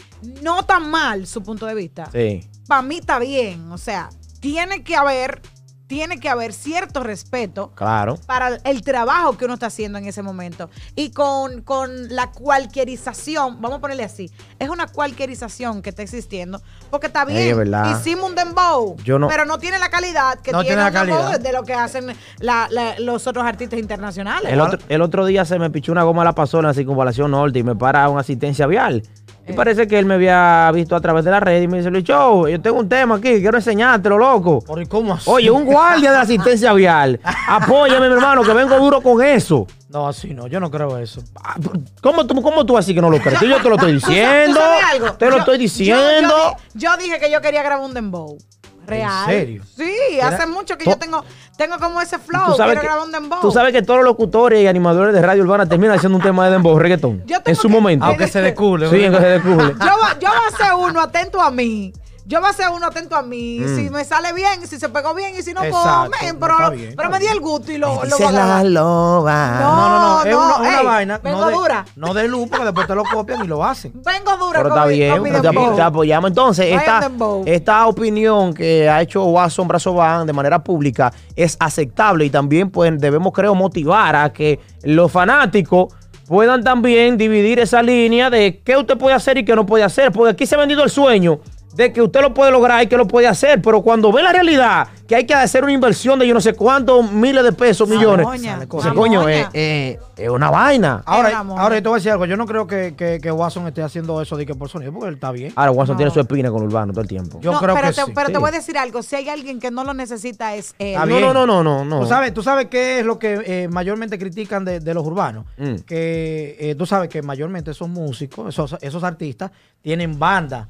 no 0.42 0.64
tan 0.64 0.90
mal 0.90 1.26
su 1.26 1.42
punto 1.42 1.66
de 1.66 1.74
vista. 1.74 2.08
Sí. 2.12 2.48
Para 2.68 2.82
mí 2.82 2.98
está 2.98 3.18
bien, 3.18 3.70
o 3.70 3.78
sea, 3.78 4.08
tiene 4.46 4.84
que 4.84 4.94
haber, 4.94 5.42
tiene 5.88 6.20
que 6.20 6.28
haber 6.28 6.52
cierto 6.52 7.02
respeto 7.02 7.72
Claro. 7.74 8.16
para 8.26 8.56
el 8.64 8.82
trabajo 8.82 9.36
que 9.36 9.44
uno 9.44 9.54
está 9.54 9.66
haciendo 9.66 9.98
en 9.98 10.06
ese 10.06 10.22
momento. 10.22 10.70
Y 10.94 11.10
con, 11.10 11.62
con 11.62 11.90
la 12.14 12.30
cualquierización, 12.30 13.60
vamos 13.60 13.78
a 13.78 13.80
ponerle 13.80 14.04
así, 14.04 14.30
es 14.60 14.68
una 14.68 14.86
cualquierización 14.86 15.82
que 15.82 15.90
está 15.90 16.02
existiendo, 16.02 16.60
porque 16.90 17.08
está 17.08 17.24
bien, 17.24 17.38
Ey, 17.40 17.48
es 17.50 17.56
verdad. 17.56 17.90
hicimos 17.98 18.30
un 18.30 18.36
dembow, 18.36 18.96
Yo 19.02 19.18
no- 19.18 19.26
pero 19.26 19.44
no 19.46 19.58
tiene 19.58 19.80
la 19.80 19.88
calidad 19.90 20.38
que 20.38 20.52
No 20.52 20.60
tiene, 20.62 20.76
tiene 20.76 20.90
la 20.92 21.00
un 21.00 21.06
dembow 21.08 21.22
calidad. 21.24 21.40
de 21.40 21.52
lo 21.52 21.62
que 21.64 21.74
hacen 21.74 22.06
la- 22.38 22.68
la- 22.70 22.98
los 23.00 23.26
otros 23.26 23.44
artistas 23.44 23.80
internacionales. 23.80 24.52
El 24.52 24.60
otro, 24.60 24.78
el 24.88 25.02
otro 25.02 25.26
día 25.26 25.44
se 25.44 25.58
me 25.58 25.70
pichó 25.70 25.90
una 25.90 26.04
goma 26.04 26.22
a 26.22 26.24
la 26.26 26.34
pasola 26.34 26.68
en 26.68 26.70
la 26.70 26.74
circunvalación 26.74 27.32
norte 27.32 27.58
y 27.58 27.62
me 27.64 27.74
para 27.74 28.08
una 28.08 28.20
asistencia 28.20 28.66
vial. 28.68 29.02
Y 29.48 29.52
Eh. 29.52 29.54
parece 29.54 29.86
que 29.86 29.98
él 29.98 30.06
me 30.06 30.14
había 30.14 30.70
visto 30.74 30.96
a 30.96 31.00
través 31.00 31.24
de 31.24 31.30
la 31.30 31.38
red 31.40 31.62
y 31.62 31.68
me 31.68 31.78
dice, 31.78 31.90
Luis 31.90 32.04
Show, 32.04 32.48
yo 32.48 32.60
tengo 32.60 32.78
un 32.80 32.88
tema 32.88 33.14
aquí, 33.16 33.40
quiero 33.40 33.56
enseñártelo, 33.58 34.18
loco. 34.18 34.60
Por 34.60 34.82
¿y 34.82 34.86
cómo 34.86 35.14
así? 35.14 35.30
Oye, 35.30 35.50
un 35.50 35.64
guardia 35.64 36.10
de 36.10 36.16
la 36.16 36.22
asistencia 36.22 36.72
vial. 36.72 37.20
Apóyame, 37.48 38.08
mi 38.08 38.14
hermano, 38.14 38.42
que 38.42 38.52
vengo 38.52 38.76
duro 38.78 39.00
con 39.00 39.22
eso. 39.24 39.66
No, 39.88 40.08
así 40.08 40.34
no, 40.34 40.46
yo 40.48 40.58
no 40.58 40.68
creo 40.70 40.98
eso. 40.98 41.22
Ah, 41.42 41.54
¿Cómo 42.02 42.26
tú, 42.26 42.42
cómo 42.42 42.66
tú 42.66 42.76
así 42.76 42.92
que 42.92 43.00
no 43.00 43.08
lo 43.08 43.18
crees? 43.20 43.40
Yo 43.40 43.62
te 43.62 43.68
lo 43.68 43.76
estoy 43.76 43.92
¿Tú 44.00 44.00
tú 44.00 44.06
diciendo. 44.08 44.60
sabes 44.60 44.84
algo? 44.92 45.12
Te 45.14 45.24
lo 45.26 45.30
Yo- 45.32 45.38
estoy 45.38 45.54
yo- 45.54 45.60
diciendo. 45.62 46.34
Yo, 46.74 46.90
yo 46.90 46.96
dije 46.96 47.18
que 47.20 47.30
yo 47.30 47.40
quería 47.40 47.62
grabar 47.62 47.84
un 47.86 47.94
dembow. 47.94 48.36
Real. 48.86 49.26
serio? 49.26 49.62
Sí, 49.76 49.92
Era- 50.12 50.28
hace 50.28 50.46
mucho 50.46 50.76
que 50.78 50.84
yo 50.84 50.96
tengo, 50.96 51.24
tengo 51.56 51.78
como 51.78 52.00
ese 52.00 52.18
flow. 52.18 52.46
Tú 52.46 52.54
sabes, 52.56 52.74
quiero 52.74 52.80
que, 52.80 52.86
grabar 52.86 53.04
un 53.06 53.12
dembow. 53.12 53.40
tú 53.40 53.50
sabes 53.50 53.72
que 53.72 53.82
todos 53.82 53.98
los 53.98 54.04
locutores 54.06 54.62
y 54.62 54.66
animadores 54.66 55.12
de 55.14 55.22
radio 55.22 55.42
urbana 55.42 55.66
terminan 55.68 55.96
haciendo 55.96 56.16
un 56.18 56.22
tema 56.22 56.46
de 56.46 56.52
dembow, 56.52 56.78
reggaetón. 56.78 57.22
Yo 57.26 57.38
En 57.44 57.54
su 57.56 57.62
que- 57.62 57.68
momento. 57.74 58.04
Aunque 58.04 58.28
se 58.28 58.40
descubre. 58.42 58.88
Sí, 58.88 59.02
en 59.04 59.12
que 59.12 59.18
se 59.18 59.26
descubre. 59.26 59.66
yo, 59.80 59.86
yo 60.20 60.28
voy 60.28 60.38
a 60.44 60.54
hacer 60.54 60.74
uno 60.78 61.00
atento 61.00 61.40
a 61.40 61.50
mí. 61.50 61.92
Yo 62.28 62.40
voy 62.40 62.48
a 62.48 62.50
hacer 62.50 62.66
uno 62.74 62.86
atento 62.86 63.14
a 63.14 63.22
mí. 63.22 63.60
Mm. 63.60 63.76
Si 63.76 63.88
me 63.90 64.04
sale 64.04 64.32
bien, 64.32 64.66
si 64.66 64.80
se 64.80 64.88
pegó 64.88 65.14
bien 65.14 65.34
y 65.38 65.42
si 65.42 65.52
no, 65.54 65.60
pues, 65.60 65.70
Exacto, 65.72 66.10
pero, 66.40 66.70
bien, 66.72 66.94
pero 66.96 67.08
me 67.08 67.20
di 67.20 67.26
el 67.26 67.38
gusto 67.38 67.70
y 67.70 67.78
lo, 67.78 67.94
lo 67.96 68.02
Dice 68.02 68.16
voy 68.24 68.26
a 68.26 68.32
la 68.32 68.64
loba. 68.64 69.50
No, 69.60 69.76
No, 69.76 69.88
no, 69.88 70.00
no, 70.00 70.24
es 70.24 70.34
una, 70.34 70.56
una 70.56 70.80
ey, 70.80 70.86
vaina. 70.86 71.18
vengo 71.22 71.40
no 71.40 71.46
de, 71.46 71.52
dura. 71.54 71.84
No 71.94 72.14
de 72.14 72.26
luz, 72.26 72.48
porque 72.48 72.64
después 72.64 72.86
te 72.88 72.94
lo 72.96 73.04
copian 73.04 73.44
y 73.44 73.46
lo 73.46 73.64
hacen. 73.64 73.92
Vengo 73.94 74.36
dura 74.38 74.58
Pero 74.58 74.70
con 74.70 74.78
está 74.78 74.86
mi- 74.86 74.94
bien, 74.94 75.10
con 75.12 75.22
mi 75.22 75.30
pero 75.30 75.74
te, 75.76 75.82
apoyamos. 75.82 76.30
Entonces, 76.30 76.66
esta, 76.74 77.10
esta 77.46 77.86
opinión 77.86 78.52
que 78.52 78.88
ha 78.88 79.00
hecho 79.02 79.24
Watson 79.24 79.68
Brazoban 79.68 80.26
de 80.26 80.32
manera 80.32 80.64
pública 80.64 81.12
es 81.36 81.56
aceptable 81.60 82.24
y 82.24 82.30
también 82.30 82.70
pues, 82.70 82.98
debemos, 83.00 83.32
creo, 83.32 83.54
motivar 83.54 84.16
a 84.16 84.32
que 84.32 84.58
los 84.82 85.12
fanáticos 85.12 85.94
puedan 86.26 86.64
también 86.64 87.16
dividir 87.16 87.60
esa 87.60 87.80
línea 87.82 88.30
de 88.30 88.60
qué 88.64 88.76
usted 88.76 88.98
puede 88.98 89.14
hacer 89.14 89.38
y 89.38 89.44
qué 89.44 89.54
no 89.54 89.64
puede 89.64 89.84
hacer. 89.84 90.10
Porque 90.10 90.32
aquí 90.32 90.44
se 90.44 90.56
ha 90.56 90.58
vendido 90.58 90.82
el 90.82 90.90
sueño 90.90 91.38
de 91.76 91.92
que 91.92 92.00
usted 92.02 92.20
lo 92.22 92.32
puede 92.32 92.50
lograr 92.50 92.82
y 92.82 92.86
que 92.86 92.96
lo 92.96 93.06
puede 93.06 93.26
hacer, 93.26 93.60
pero 93.60 93.82
cuando 93.82 94.10
ve 94.10 94.22
la 94.22 94.32
realidad 94.32 94.88
que 95.06 95.14
hay 95.14 95.24
que 95.26 95.34
hacer 95.34 95.62
una 95.62 95.72
inversión 95.72 96.18
de 96.18 96.26
yo 96.26 96.34
no 96.34 96.40
sé 96.40 96.54
cuántos 96.54 97.12
miles 97.12 97.44
de 97.44 97.52
pesos, 97.52 97.88
millones, 97.88 98.26
una 98.26 98.66
coño, 98.94 99.28
es, 99.28 99.46
es- 99.52 99.98
es 100.16 100.30
una 100.30 100.50
vaina. 100.50 101.02
Ahora, 101.04 101.38
ahora 101.40 101.74
yo 101.76 101.82
te 101.82 101.88
voy 101.90 101.96
a 101.96 101.98
decir 101.98 102.10
algo. 102.10 102.24
Yo 102.24 102.38
no 102.38 102.46
creo 102.46 102.66
que, 102.66 102.94
que, 102.96 103.20
que 103.20 103.30
Watson 103.30 103.66
esté 103.66 103.82
haciendo 103.82 104.20
eso 104.22 104.34
de 104.38 104.46
que 104.46 104.54
por 104.54 104.70
sonido, 104.70 104.90
porque 104.90 105.08
él 105.08 105.14
está 105.16 105.30
bien. 105.30 105.52
Ahora, 105.54 105.72
Watson 105.72 105.94
No. 105.94 105.98
tiene 105.98 106.10
su 106.10 106.20
espina 106.20 106.50
con 106.50 106.62
Urbano 106.62 106.92
todo 106.94 107.02
el 107.02 107.08
tiempo. 107.08 107.38
Yo 107.42 107.52
No, 107.52 107.58
creo 107.60 107.74
pero 107.74 107.88
que 107.88 107.92
te, 107.94 108.02
sí. 108.06 108.12
Pero 108.14 108.30
te 108.30 108.38
voy 108.38 108.48
a 108.48 108.52
decir 108.52 108.78
algo. 108.78 109.02
Si 109.02 109.14
hay 109.14 109.28
alguien 109.28 109.60
que 109.60 109.70
no 109.70 109.84
lo 109.84 109.92
necesita 109.92 110.54
es 110.54 110.74
él. 110.78 110.94
No, 111.06 111.20
no, 111.20 111.34
no, 111.34 111.46
no, 111.46 111.62
no, 111.62 111.84
no. 111.84 112.00
¿Tú 112.00 112.06
sabes, 112.06 112.32
tú 112.32 112.42
sabes 112.42 112.68
qué 112.68 113.00
es 113.00 113.04
lo 113.04 113.18
que 113.18 113.42
eh, 113.44 113.68
mayormente 113.68 114.18
critican 114.18 114.64
de, 114.64 114.80
de 114.80 114.94
los 114.94 115.06
urbanos. 115.06 115.44
Mm. 115.58 115.74
Que 115.86 116.56
eh, 116.60 116.74
tú 116.76 116.86
sabes 116.86 117.10
que 117.10 117.20
mayormente 117.20 117.70
esos 117.72 117.88
músicos, 117.88 118.48
esos, 118.48 118.74
esos 118.80 119.04
artistas, 119.04 119.50
tienen 119.82 120.18
banda. 120.18 120.66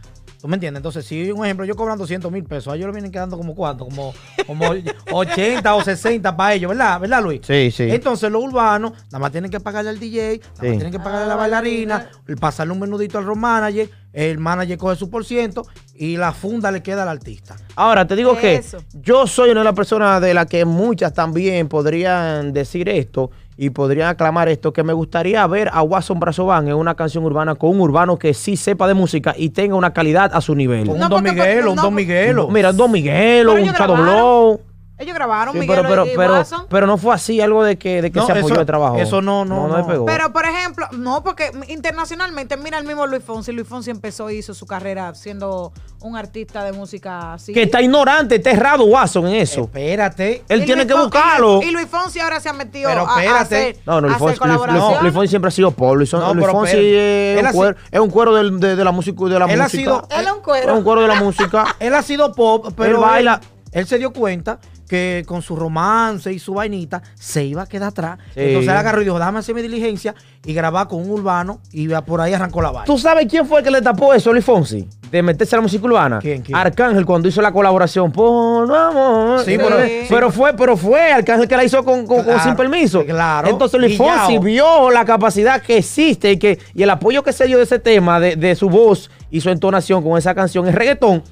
¿Tú 0.47 0.51
me 0.51 0.55
entiendes? 0.59 0.79
Entonces, 0.79 1.05
si 1.05 1.29
un 1.33 1.45
ejemplo, 1.45 1.67
yo 1.67 1.75
cobran 1.75 1.99
200 1.99 2.31
mil 2.31 2.45
pesos, 2.45 2.73
a 2.73 2.77
ellos 2.77 2.87
le 2.87 2.93
vienen 2.93 3.11
quedando 3.11 3.37
como 3.37 3.53
cuánto, 3.57 3.85
como, 3.85 4.15
como 4.47 4.65
80 5.11 5.75
o 5.75 5.83
60 5.83 6.37
para 6.37 6.55
ellos, 6.55 6.69
¿verdad? 6.69 7.01
¿Verdad, 7.01 7.21
Luis? 7.21 7.41
Sí, 7.45 7.73
sí. 7.73 7.83
Entonces, 7.91 8.31
los 8.31 8.45
urbanos, 8.45 8.93
nada 9.07 9.19
más 9.19 9.33
tienen 9.33 9.51
que 9.51 9.59
pagarle 9.59 9.91
al 9.91 9.99
DJ, 9.99 10.39
nada 10.39 10.53
Sí. 10.61 10.67
más 10.69 10.77
tienen 10.77 10.93
que 10.93 11.01
pagarle 11.01 11.25
a 11.25 11.27
la 11.27 11.35
bailarina, 11.35 12.09
pasarle 12.39 12.73
un 12.75 12.79
menudito 12.79 13.19
al 13.19 13.25
road 13.25 13.35
manager, 13.37 13.91
el 14.13 14.39
manager 14.39 14.79
coge 14.79 14.95
su 14.95 15.11
por 15.11 15.25
ciento 15.25 15.67
y 15.97 16.17
la 16.17 16.31
funda 16.33 16.71
le 16.71 16.81
queda 16.81 17.03
al 17.03 17.09
artista. 17.09 17.57
Ahora, 17.75 18.07
te 18.07 18.15
digo 18.15 18.39
que 18.39 18.55
Eso. 18.55 18.79
yo 19.03 19.27
soy 19.27 19.51
una 19.51 19.63
de 19.63 19.65
las 19.65 19.75
personas 19.75 20.21
de 20.23 20.33
las 20.33 20.47
que 20.47 20.65
muchas 20.65 21.13
también 21.13 21.67
podrían 21.67 22.53
decir 22.53 22.89
esto 22.89 23.33
y 23.57 23.71
podrían 23.71 24.09
aclamar 24.09 24.49
esto, 24.49 24.73
que 24.73 24.83
me 24.83 24.93
gustaría 24.93 25.47
ver 25.47 25.71
a 25.73 25.83
Watson 25.83 26.21
Brazoban 26.21 26.69
en 26.69 26.75
una 26.75 26.95
canción 26.95 27.25
urbana 27.25 27.55
con 27.55 27.71
un 27.71 27.81
urbano 27.81 28.19
que 28.19 28.35
sí 28.35 28.57
sepa 28.57 28.87
de 28.87 28.95
música 28.95 29.35
y 29.37 29.51
tenga 29.51 29.77
una 29.77 29.93
calidad 29.93 30.31
a 30.35 30.41
su 30.41 30.55
nivel. 30.55 30.87
Con 30.87 30.99
No, 30.99 31.05
un 31.07 31.11
Don 31.11 31.23
Miguelo, 31.23 31.71
un 31.71 31.77
no, 31.77 31.83
Don 31.83 31.95
Miguelo. 31.95 32.49
Mira, 32.49 32.73
Don 32.73 32.91
Miguelo, 32.91 33.55
un 33.55 33.63
Shadow. 33.63 33.97
Blow. 33.97 34.61
Ellos 34.99 35.15
grabaron, 35.15 35.53
Sí, 35.53 35.61
Miguel 35.61 35.77
pero, 35.77 35.89
pero, 35.91 36.07
y 36.07 36.17
pero, 36.17 36.33
Watson. 36.33 36.67
pero 36.71 36.87
no 36.87 36.97
fue 36.97 37.15
así 37.15 37.39
algo 37.43 37.63
de 37.63 37.77
que, 37.77 38.01
de 38.01 38.11
que 38.11 38.19
No, 38.19 38.25
se 38.25 38.33
apoyó 38.33 38.47
eso- 38.47 38.59
de 38.61 38.65
trabajo. 38.65 38.97
eso 38.97 39.21
no, 39.21 39.45
no, 39.45 39.69
no. 39.69 39.77
no. 39.77 39.87
pegó. 39.87 40.07
Pero, 40.07 40.33
por 40.33 40.47
ejemplo, 40.47 40.87
no, 40.93 41.23
porque 41.23 41.51
internacionalmente, 41.69 42.57
mira 42.57 42.79
el 42.79 42.87
mismo 42.87 43.07
Luis 43.07 43.23
Fonsi. 43.23 43.53
Luis 43.53 43.69
Fonsi 43.69 43.91
empezó 43.91 44.31
y 44.31 44.39
hizo 44.39 44.55
su 44.55 44.67
carrera 44.67 45.15
siendo 45.15 45.73
un 46.01 46.17
artista 46.17 46.65
de 46.65 46.73
música 46.73 47.35
así. 47.35 47.53
que 47.53 47.65
está 47.65 47.83
ignorante, 47.83 48.37
está 48.37 48.51
errado 48.51 48.85
Watson 48.85 49.27
en 49.29 49.35
eso. 49.35 49.63
Espérate. 49.65 50.45
Él 50.49 50.63
Y 50.63 50.65
tiene 50.67 50.85
Luis 50.85 50.95
que 50.95 51.01
buscarlo. 51.03 51.63
Y 51.63 51.71
Luis 51.73 51.87
Fonsi 51.89 52.21
ahora 52.21 52.41
se 52.41 52.49
ha 52.49 52.53
metido 52.55 52.89
Pero 52.89 53.07
a- 53.07 53.17
a, 53.19 53.23
espérate. 53.23 53.43
hacer, 53.57 53.77
No, 53.85 54.01
Luis 54.01 54.15
hacer 54.15 54.19
Fonsi, 54.19 54.31
Luis- 54.31 54.39
colaboración. 54.39 54.95
no, 54.95 55.03
Luis 55.03 55.13
Fonsi 55.15 55.29
siempre 55.29 55.49
ha 55.49 55.53
sido 55.53 55.71
pop. 55.73 55.95
Luis, 55.95 56.13
No, 56.13 56.33
Luis 56.35 56.47
pero 56.47 56.53
Fonsi 56.59 56.73
espérate. 56.77 57.33
es 57.35 57.39
Él 57.39 57.45
un, 57.45 57.47
ha 57.47 57.53
cuero, 57.53 57.77
es 57.91 58.01
un 58.01 58.11
cuero 58.11 58.35
de, 58.35 58.77
de 58.77 58.85
la 58.85 58.93
música. 58.93 59.25
De 59.27 59.39
la 59.39 59.45
Él 59.47 59.61
ha 59.61 59.65
música. 59.65 59.83
sido- 59.83 60.09
Él 60.11 60.27
es 60.27 60.33
un 60.33 60.41
cuero. 60.41 60.73
Es 60.73 60.79
un 60.79 60.85
cuero 60.85 61.03
de 61.03 61.09
la 61.09 61.15
música. 61.23 61.65
Él 61.81 61.95
ha 61.95 62.03
sido 62.03 62.33
pop, 62.33 62.69
pero 62.77 62.91
Él 62.93 62.97
baila. 62.97 63.41
Él, 63.73 63.81
él 63.81 63.87
se 63.87 63.99
dio 63.99 64.11
cuenta 64.13 64.59
que 64.89 65.25
con 65.27 65.43
su 65.43 65.57
romance 65.57 66.33
y 66.33 66.39
su 66.39 66.55
vainita 66.55 67.03
se 67.15 67.45
iba 67.45 67.63
a 67.63 67.67
quedar 67.67 67.89
atrás. 67.89 68.19
Sí. 68.35 68.41
Entonces 68.41 68.71
él 68.71 68.77
agarró 68.77 69.01
y 69.01 69.05
dijo, 69.05 69.19
déjame 69.19 69.39
hacer 69.41 69.55
mi 69.55 69.63
diligencia 69.63 70.15
y 70.45 70.55
grabar 70.55 70.89
con 70.89 71.01
un 71.01 71.11
urbano 71.11 71.61
y 71.73 71.89
por 71.89 72.21
ahí 72.21 72.33
arrancó 72.35 72.63
la 72.63 72.71
vaina. 72.71 72.85
¿Tú 72.87 72.99
sabes 72.99 73.27
quién 73.29 73.47
fue 73.47 73.59
el 73.61 73.65
que 73.65 73.71
le 73.71 73.83
tapó 73.83 74.15
eso 74.15 74.31
a 74.31 74.33
Luis 74.33 74.45
Fonsi? 74.45 74.89
De 75.11 75.23
meterse 75.23 75.55
a 75.55 75.59
la 75.59 75.63
música 75.63 75.85
urbana. 75.87 76.19
¿Quién, 76.21 76.43
quién? 76.43 76.57
Arcángel 76.57 77.07
cuando 77.07 77.29
hizo 77.29 77.41
la 77.41 77.53
colaboración. 77.53 78.11
Por 78.13 78.71
amor. 78.75 79.45
Sí, 79.45 79.57
pero, 79.57 79.77
pero- 79.77 80.07
pero 80.09 80.31
fue, 80.31 80.55
pero 80.55 80.77
fue 80.77 81.13
Arcángel 81.13 81.47
que 81.49 81.57
la 81.57 81.65
hizo 81.65 81.85
con, 81.85 82.07
con- 82.07 82.17
con 82.19 82.25
Claro, 82.25 82.43
sin 82.43 82.57
permiso. 82.57 83.05
claro. 83.05 83.49
Entonces 83.49 83.81
Luis. 83.81 83.97
Fonsi 83.97 84.39
vio 84.39 84.91
la 84.91 85.05
capacidad 85.05 85.63
que 85.63 85.79
existe 85.79 86.33
y 86.33 86.39
que 86.39 86.59
y 86.75 86.83
el 86.83 86.91
apoyo 86.91 87.23
que 87.23 87.33
se 87.33 87.47
dio 87.47 87.59
de 87.59 87.65
ese 87.65 87.79
tema, 87.79 88.19
de, 88.21 88.37
de 88.37 88.55
su 88.57 88.69
voz 88.69 89.11
y 89.31 89.41
su 89.41 89.51
entonación 89.51 90.03
con 90.03 90.19
esa 90.19 90.35
canción, 90.35 90.67
es 90.69 90.75
reggaetón, 90.75 91.23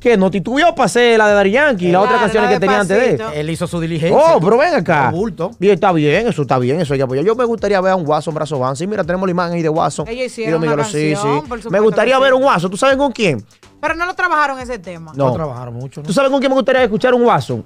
que 0.00 0.16
no 0.16 0.30
titubeó 0.30 0.74
para 0.74 0.86
hacer 0.86 1.18
la 1.18 1.28
de 1.28 1.34
Daddy 1.34 1.50
Yankee 1.50 1.88
y 1.88 1.92
las 1.92 2.04
otras 2.04 2.20
canciones 2.20 2.50
que 2.50 2.60
tenía 2.60 2.80
antes 2.80 2.96
de 2.96 3.10
él. 3.10 3.20
Él 3.34 3.50
hizo 3.50 3.66
su 3.66 3.80
diligencia. 3.80 4.16
Oh, 4.16 4.40
pero 4.40 4.56
ven 4.58 4.74
acá. 4.74 5.10
Bulto. 5.10 5.50
Bien, 5.58 5.74
está 5.74 5.92
bien, 5.92 6.26
eso 6.28 6.42
está 6.42 6.58
bien, 6.58 6.80
eso 6.80 6.94
que 6.94 7.02
apoyar. 7.02 7.24
Yo 7.24 7.34
me 7.34 7.44
gustaría 7.44 7.80
ver 7.80 7.92
a 7.92 7.96
un 7.96 8.06
Watson 8.06 8.34
Brazo 8.34 8.58
Van. 8.58 8.76
Sí, 8.76 8.86
mira, 8.86 9.02
tenemos 9.04 9.26
la 9.26 9.30
imagen 9.32 9.54
ahí 9.54 9.62
de 9.62 9.68
Watson. 9.68 10.06
Ellos 10.08 10.22
Y 10.22 10.26
hicieron 10.26 10.62
una 10.62 10.76
canción, 10.76 11.46
por 11.48 11.58
Me 11.58 11.62
supuesto 11.62 11.82
gustaría 11.84 12.18
ver 12.18 12.30
sí. 12.30 12.36
un 12.36 12.44
Watson. 12.44 12.70
¿Tú 12.70 12.76
sabes 12.76 12.96
con 12.96 13.12
quién? 13.12 13.44
Pero 13.80 13.94
no 13.94 14.06
lo 14.06 14.14
trabajaron 14.14 14.58
ese 14.58 14.78
tema. 14.78 15.12
No 15.14 15.26
No. 15.28 15.32
trabajaron 15.32 15.74
mucho. 15.74 16.00
¿no? 16.00 16.06
¿Tú 16.06 16.12
sabes 16.12 16.30
con 16.30 16.40
quién 16.40 16.50
me 16.50 16.56
gustaría 16.56 16.82
escuchar 16.84 17.14
un 17.14 17.22
Watson? 17.24 17.64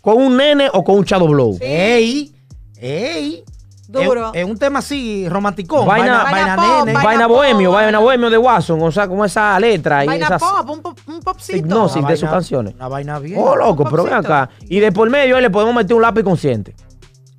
¿Con 0.00 0.16
un 0.18 0.36
nene 0.36 0.68
o 0.72 0.82
con 0.84 0.96
un 0.98 1.04
Shadow 1.04 1.28
Blow? 1.28 1.56
¡Ey! 1.60 2.34
¡Ey! 2.76 3.44
Duro. 4.02 4.32
Es, 4.34 4.42
es 4.42 4.48
un 4.50 4.58
tema 4.58 4.78
así, 4.80 5.28
romanticón. 5.28 5.86
Vaina- 5.86 6.22
Vaina 6.24 6.30
vaina, 6.32 6.56
pop, 6.56 6.66
nene. 6.86 6.92
vaina 6.92 7.02
Vaina 7.04 7.28
pop. 7.28 7.36
bohemio, 7.36 7.72
vaina 7.72 7.98
bohemio 7.98 8.30
de 8.30 8.38
Watson, 8.38 8.82
o 8.82 8.90
sea, 8.92 9.06
con 9.08 9.24
esa 9.24 9.58
letra 9.60 10.04
y 10.04 10.06
Vaina 10.06 10.26
esas 10.26 10.42
pop, 10.42 10.68
un, 10.70 10.80
pop, 10.82 10.98
un 11.06 11.20
popcito. 11.20 11.58
hipnosis 11.58 12.06
de 12.06 12.16
sus 12.16 12.22
vaina- 12.22 12.30
canciones. 12.32 12.74
Una 12.74 12.88
vaina 12.88 13.18
bien. 13.18 13.40
Oh, 13.42 13.54
loco, 13.56 13.84
pero 13.84 14.04
ven 14.04 14.14
acá. 14.14 14.48
Y 14.68 14.80
de 14.80 14.90
por 14.92 15.08
medio 15.10 15.36
ahí 15.36 15.42
le 15.42 15.50
podemos 15.50 15.74
meter 15.74 15.94
un 15.94 16.02
lápiz 16.02 16.22
consciente. 16.22 16.74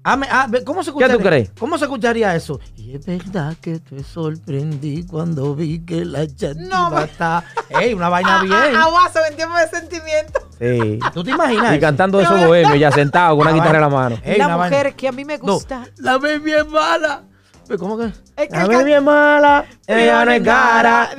Ah, 0.08 0.16
me- 0.16 0.28
ah, 0.30 0.48
¿Cómo 0.64 0.84
se 0.84 0.92
¿Qué 0.92 0.98
tú 0.98 1.02
escucharía? 1.02 1.28
crees? 1.30 1.52
¿Cómo 1.58 1.78
se 1.80 1.86
escucharía 1.86 2.36
eso? 2.36 2.60
Y 2.78 2.96
es 2.96 3.04
verdad 3.08 3.56
que 3.60 3.80
te 3.80 4.04
sorprendí 4.04 5.04
cuando 5.04 5.56
vi 5.56 5.80
que 5.84 6.06
la 6.06 6.28
chativa 6.28 6.68
No, 6.70 6.90
me- 6.92 7.04
está. 7.06 7.44
¡Ey, 7.70 7.96
una 7.96 8.10
vaina 8.10 8.42
Ah, 8.42 8.44
bien! 8.44 8.76
Watson, 8.94 9.24
en 9.32 9.36
tiempo 9.36 9.58
de 9.58 9.68
sentimiento. 9.68 10.40
Sí. 10.60 11.00
¿Tú 11.12 11.24
te 11.24 11.32
imaginas? 11.32 11.72
Y 11.72 11.78
eso? 11.78 11.82
cantando 11.82 12.22
esos 12.22 12.40
bohemios 12.46 12.80
ya 12.80 12.92
sentado 12.92 13.36
con 13.36 13.48
una 13.48 13.56
guitarra 13.56 13.78
en 13.78 13.82
la 13.82 13.90
mano. 13.90 14.18
Ey, 14.24 14.38
la 14.38 14.46
una 14.46 14.58
mujer 14.58 14.84
vaina- 14.84 14.96
que 14.96 15.08
a 15.08 15.12
mí 15.12 15.26
me 15.26 15.38
No, 15.40 15.54
gusta. 15.54 15.88
la 15.98 16.18
baby 16.20 16.54
es 16.54 16.68
mala. 16.68 17.24
¿Cómo 17.79 17.98
que? 17.98 18.05
Es 18.38 18.50
que 18.50 18.57
baby 18.57 18.69
can- 18.74 18.88
es 18.89 19.01
mala, 19.01 19.65
ella 19.88 20.25
no 20.25 20.31
es 20.31 20.43
cara. 20.43 21.10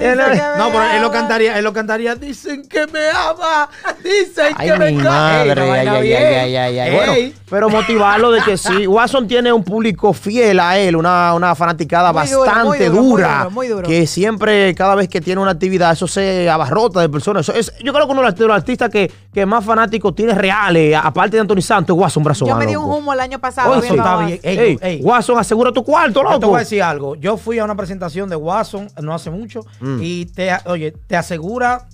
No, 0.58 0.68
pero 0.70 0.82
él 0.84 1.02
lo 1.02 1.10
cantaría, 1.10 1.58
él 1.58 1.64
lo 1.64 1.72
cantaría. 1.72 2.14
Dicen 2.14 2.68
que 2.68 2.86
me 2.86 3.08
ama, 3.08 3.68
dicen 4.04 4.54
Ay, 4.56 4.70
que 4.70 4.78
me 4.78 4.92
mi 4.92 4.98
Ey, 4.98 5.04
madre, 5.04 5.62
ay, 5.70 5.86
ay, 5.88 6.02
bien. 6.02 6.22
ay, 6.22 6.56
ay, 6.56 6.56
ay, 6.56 6.78
ay. 6.78 6.94
Bueno, 6.94 7.12
pero 7.48 7.68
motivarlo 7.70 8.30
de 8.30 8.42
que 8.42 8.56
sí. 8.56 8.86
Watson 8.86 9.26
tiene 9.26 9.52
un 9.52 9.64
público 9.64 10.12
fiel 10.12 10.60
a 10.60 10.78
él, 10.78 10.94
una, 10.94 11.32
una 11.34 11.54
fanaticada 11.54 12.12
Muy 12.12 12.20
bastante 12.22 12.64
muy 12.64 12.78
duro, 12.78 13.02
muy 13.02 13.10
dura. 13.22 13.38
duro, 13.38 13.50
muy 13.50 13.68
duro. 13.68 13.88
Que 13.88 14.06
siempre, 14.06 14.74
cada 14.74 14.94
vez 14.94 15.08
que 15.08 15.20
tiene 15.20 15.40
una 15.40 15.52
actividad, 15.52 15.92
eso 15.92 16.06
se 16.06 16.48
abarrota 16.50 17.00
de 17.00 17.08
personas. 17.08 17.48
Eso 17.48 17.58
es, 17.58 17.72
yo 17.82 17.92
creo 17.92 18.06
que 18.06 18.12
uno 18.12 18.22
de 18.30 18.46
los, 18.46 18.56
artistas 18.56 18.90
que, 18.90 19.10
que 19.32 19.46
más 19.46 19.64
fanáticos 19.64 20.14
tiene 20.14 20.34
reales, 20.34 20.96
aparte 21.02 21.36
de 21.36 21.40
Anthony 21.40 21.62
Santos, 21.62 21.96
es 21.96 22.00
Watson 22.00 22.22
Brazo. 22.22 22.46
Yo 22.46 22.56
me 22.56 22.66
di 22.66 22.76
un 22.76 22.84
humo 22.84 23.12
el 23.14 23.20
año 23.20 23.38
pasado. 23.38 23.74
Eso 23.76 23.92
a 23.94 23.96
está 23.96 24.02
Watson. 24.16 24.26
bien. 24.26 24.40
Ey, 24.42 24.58
Ey, 24.58 24.78
ey. 24.82 25.00
Watson, 25.02 25.38
asegura 25.38 25.72
tu 25.72 25.82
cuarto, 25.82 26.22
Yo 26.36 26.40
te 26.40 26.46
loco. 26.46 26.50
voy 26.52 26.56
a 26.58 26.60
decir 26.60 26.82
algo. 26.82 27.14
Yo 27.16 27.36
fui 27.36 27.58
a 27.58 27.64
una 27.64 27.74
presentación 27.76 28.28
de 28.30 28.36
Watson 28.36 28.88
no 29.02 29.14
hace 29.14 29.30
mucho 29.30 29.60
Mm. 29.80 29.98
y 30.02 30.26
te, 30.26 30.50
oye, 30.66 30.92
te 30.92 31.16
asegura 31.16 31.88